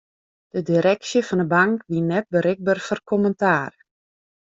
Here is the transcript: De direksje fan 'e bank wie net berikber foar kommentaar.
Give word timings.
De 0.53 0.61
direksje 0.69 1.21
fan 1.27 1.43
'e 1.43 1.47
bank 1.55 1.77
wie 1.89 2.03
net 2.11 2.25
berikber 2.33 2.79
foar 2.85 3.01
kommentaar. 3.11 3.71